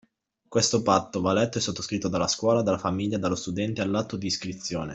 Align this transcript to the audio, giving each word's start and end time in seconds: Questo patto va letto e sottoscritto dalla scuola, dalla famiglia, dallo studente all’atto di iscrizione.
Questo 0.47 0.81
patto 0.81 1.21
va 1.21 1.31
letto 1.31 1.59
e 1.59 1.61
sottoscritto 1.61 2.07
dalla 2.07 2.25
scuola, 2.27 2.63
dalla 2.63 2.79
famiglia, 2.79 3.19
dallo 3.19 3.35
studente 3.35 3.81
all’atto 3.83 4.17
di 4.17 4.25
iscrizione. 4.25 4.89